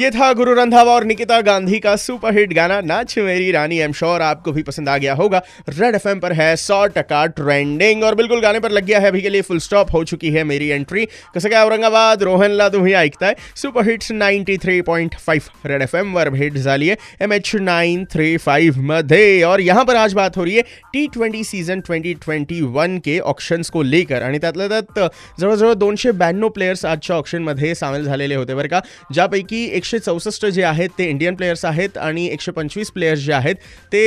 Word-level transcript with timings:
ये 0.00 0.10
था 0.10 0.32
गुरु 0.32 0.52
रंधावा 0.54 0.92
और 0.92 1.04
निकिता 1.04 1.40
गांधी 1.40 1.78
का 1.78 1.94
सुपरहिट 1.96 2.52
गाना, 2.54 2.80
नाच 2.80 3.18
मेरी 3.18 3.50
रानी 3.52 3.78
एम 3.78 3.92
श्योर 3.92 4.22
आपको 4.22 4.52
भी 4.52 4.62
पसंद 4.62 4.88
आ 4.88 4.96
गया 4.98 5.14
होगा। 5.14 5.40
रेड 5.68 5.94
एफ़ 5.94 6.06
पर 6.20 6.32
है 6.32 6.54
सौ 6.56 6.86
टका 6.86 7.24
ट्रेंडिंग 7.28 8.04
और 8.04 8.14
बिल्कुल 8.14 8.40
गाने 8.40 8.60
पर 8.60 8.70
लग 8.70 8.84
गया 8.84 8.98
है। 8.98 9.08
अभी 9.08 9.20
के 9.22 9.28
लिए 9.28 9.42
फुल 9.42 9.58
स्टॉप 9.58 9.92
हो 9.94 10.02
चुकी 10.04 10.30
है 10.30 10.44
मेरी 10.44 10.68
एंट्री 10.68 11.04
कसं 11.34 11.48
काय 11.48 11.64
औरंगाबाद 11.64 12.22
रोहनला 12.22 12.68
तुम्ही 12.68 12.92
ऐकताय 12.92 13.34
super 13.56 13.88
hits 13.88 14.10
ninety 14.12 14.56
three 14.58 14.80
point 14.82 15.14
five 15.16 15.68
red 15.68 15.82
F 15.82 15.96
वर 16.14 16.30
भेट 16.30 16.54
झाली 16.54 16.88
M 16.88 17.32
H 17.32 17.54
nine 17.56 18.04
three 18.12 18.36
five 18.38 18.80
मध्ये 18.84 19.42
और 19.42 19.60
यहाँ 19.60 19.84
पर 19.84 19.96
आज 19.96 20.14
बात 20.14 20.36
हो 20.36 20.44
रही 20.44 20.56
है 20.56 20.62
T 20.92 21.06
twenty 21.08 21.44
season 21.44 21.80
twenty 21.80 22.14
twenty 22.24 22.60
one 22.70 22.98
के 23.04 23.18
ऑप्शन्स 23.26 23.70
को 23.70 23.82
लेकर। 23.82 24.22
आणि 24.22 24.38
त्यातल्या 24.38 24.68
त्यात 24.68 24.98
जवळजवळ 25.40 25.74
दोनशे 25.74 26.12
ब्याण्णव 26.14 26.48
प्लेयर्स 26.48 26.84
आजच्या 26.86 27.16
ऑप्शनमध्ये 27.16 27.74
सामील 27.74 28.04
झालेले 28.04 28.34
होते 28.34 28.54
बरं 28.54 28.68
का 28.68 28.80
ज्यापैकी 29.12 29.64
एकशे 29.66 29.89
चौसष्ट 29.98 30.46
जे 30.46 30.62
आहेत 30.62 30.88
ते 30.98 31.08
इंडियन 31.10 31.34
प्लेयर्स 31.34 31.64
आहेत 31.64 31.98
आणि 31.98 32.26
एकशे 32.26 32.52
पंचवीस 32.52 32.90
प्लेयर्स 32.90 33.20
जे 33.20 33.32
आहेत 33.32 33.54
ते 33.92 34.02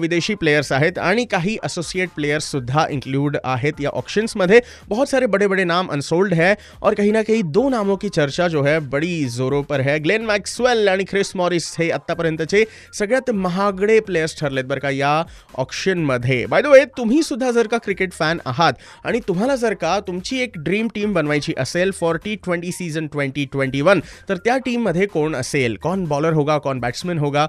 विदेशी 0.00 0.34
प्लेयर्स 0.34 0.72
आहेत 0.72 0.98
आणि 0.98 1.24
काही 1.30 1.56
असोसिएट 1.64 2.08
प्लेयर्स 2.16 2.50
सुद्धा 2.50 2.86
इंक्लूड 2.90 3.36
आहेत. 3.44 3.72
या 3.80 3.90
ऑप्शंसमध्ये 3.90 4.60
बहुत 4.88 5.10
सारे 5.10 5.26
बड़े 5.26 5.46
बड़े 5.46 5.64
नाम 5.64 5.88
अनसोल्ड 5.92 6.34
है 6.34 6.54
और 6.82 6.94
कहीं 6.94 7.12
ना 7.12 7.22
कहीं 7.22 7.42
दो 7.46 7.68
नामों 7.68 7.96
की 7.96 8.08
चर्चा 8.08 8.48
जो 8.48 8.62
है 8.62 8.78
बड़ी 8.90 9.24
जोरों 9.30 9.62
पर 9.62 9.80
है। 9.80 9.98
ग्लेन 9.98 10.24
मॅक्सवेल 10.26 10.88
आणि 10.88 11.04
ख्रिस 11.10 11.34
मॉरिस 11.36 11.74
हे 11.78 11.90
आत्तापर्यंतचे 11.90 12.64
सगळ्यात 12.98 13.30
महागडे 13.30 13.98
प्लेयर्स 14.00 14.38
ठरलेत 14.40 14.64
बरं 14.64 14.80
का 14.80 14.90
या 14.90 15.22
ऑप्शनमध्ये 15.58 16.44
बाय 16.46 16.62
द 16.62 16.66
वे 16.66 16.84
तुम्ही 16.96 17.20
जर 17.30 17.66
का 17.66 17.78
क्रिकेट 17.78 18.12
फॅन 18.12 18.38
आहात 18.46 18.72
आणि 19.04 19.20
तुम्हाला 19.28 19.56
जर 19.56 19.74
का 19.74 19.98
तुमची 20.06 20.40
एक 20.42 20.58
ड्रीम 20.58 20.88
टीम 20.94 21.12
बनवायची 21.12 21.52
असेल 21.58 21.90
for 21.90 22.16
T 22.24 22.34
twenty 22.44 22.72
season 22.72 23.06
twenty 23.06 23.44
twenty 23.52 23.80
one 23.80 24.00
तर 24.28 24.36
त्या 24.36 24.56
टीममध्ये 24.64 25.06
कोण 25.12 25.34
असेल 25.34 25.76
कौन 25.82 26.04
बॉलर 26.06 26.32
होगा, 26.32 26.58
कौन 26.58 26.80
बॅट्समॅन 26.80 27.18
होगा 27.18 27.46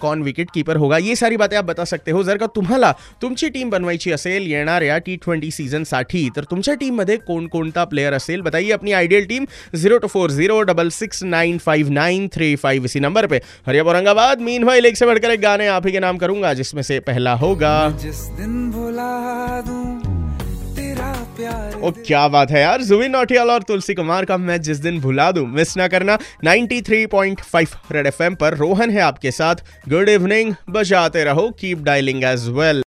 कौन 0.00 0.22
विकेट 0.22 0.50
कीपर 0.54 0.76
होगा? 0.76 0.98
ये 0.98 1.16
सारी 1.16 1.36
बातें 1.36 1.56
आप 1.56 1.64
बता 1.64 1.84
सकते 1.84 2.10
हो। 2.10 2.22
जर 2.22 2.36
का 2.36 2.46
तुम्हाला 2.46 2.92
तुमची 3.22 3.48
टीम 3.48 3.70
बनवायची 3.70 4.12
असेल, 4.12 4.46
येणाऱ्या 4.46 4.98
टी 4.98 5.16
ट्वेंटी 5.16 5.50
सीझनसाठी 5.50 6.28
तर 6.36 6.44
तुमच्या 6.50 6.74
टीममध्ये 6.74 7.16
कोणकोणता 7.18 7.84
प्लेयर 7.84 8.12
असेल? 8.12 8.40
बताइए 8.42 8.70
अपनी 8.72 8.92
ideal 8.92 9.24
team 9.26 9.44
zero 9.74 9.98
two 9.98 10.08
four 10.08 10.30
zero 10.30 10.60
double 10.62 10.88
six 10.92 11.22
nine 11.24 11.58
five 11.58 11.88
nine 11.92 12.28
three 12.34 12.54
five 12.56 12.84
इसी 12.84 13.00
नंबर 13.00 13.26
पे। 13.26 13.40
हरिया 13.66 13.84
औरंगाबाद 13.84 14.40
मीन 14.40 14.64
भाई 14.64 14.80
एक 14.82 14.96
से 14.96 15.06
बढ़कर 15.06 15.30
एक 15.30 15.40
गाने 15.40 15.66
आप 15.68 15.86
ही 15.86 15.92
के 15.92 16.00
नाम 16.00 16.16
करूँगा, 16.18 16.52
जिसमें 16.54 16.82
से 16.82 17.00
पहला 17.02 17.34
होगा। 17.36 17.88
जिस 18.02 18.20
दिन 18.36 18.70
भुला 18.70 19.60
दूँ 19.60 20.01
ओ, 21.80 21.90
क्या 21.90 22.28
बात 22.28 22.50
है 22.50 22.60
यार। 22.60 22.82
जुबिन 22.82 23.10
नौटियाल 23.10 23.50
और 23.50 23.62
तुलसी 23.62 23.94
कुमार 23.94 24.24
का 24.24 24.36
मैं 24.36 24.60
जिस 24.60 24.78
दिन 24.78 25.00
भुला 25.00 25.32
दूँ, 25.32 25.46
मिस 25.46 25.76
ना 25.76 25.88
करना। 25.88 26.18
93.5 26.44 27.92
रेड 27.92 28.06
एफएम 28.06 28.34
पर 28.34 28.54
रोहन 28.54 28.90
है 28.90 29.00
आपके 29.00 29.30
साथ। 29.30 29.54
गुड 29.88 30.08
इवनिंग 30.08 30.54
बजाते 30.70 31.24
रहो 31.24 31.50
कीप 31.50 31.78
डायलिंग 31.78 32.24
एज 32.24 32.48
वेल 32.48 32.76